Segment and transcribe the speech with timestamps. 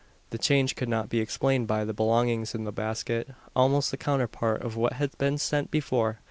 [0.31, 4.63] The change could not be explained by the belongings in the basket almost the counterpart
[4.63, 6.17] of what had been sent before.